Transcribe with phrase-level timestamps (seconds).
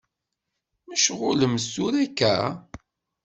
[0.87, 2.35] Mecɣulemt tura akka?